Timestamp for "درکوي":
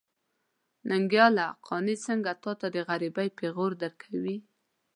3.81-4.37